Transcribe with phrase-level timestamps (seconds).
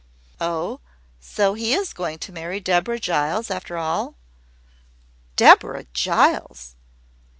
[0.39, 0.79] "Oh,
[1.19, 4.15] so he is going to marry Deborah Giles, after all?"
[5.35, 6.75] "Deborah Giles!"